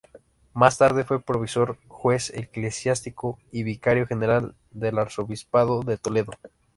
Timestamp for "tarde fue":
0.79-1.21